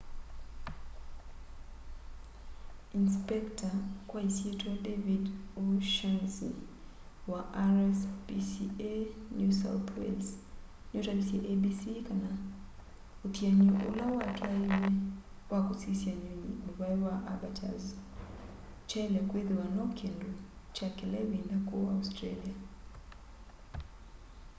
[2.95, 3.69] inisipekita
[4.07, 5.25] kwa isyitwa david
[5.59, 6.49] o'shannesy
[7.31, 7.41] wa
[7.75, 8.91] rspca
[9.37, 10.27] new south wales
[10.91, 12.29] nutavisye abc kana
[13.25, 14.79] uthiani ula watwaiw'e
[15.51, 17.85] wa kusisya nyunyi muvai wa abbatoirs
[18.89, 20.29] kyaile kwithiwa no kindu
[20.75, 22.55] kya kila ivinda ku australia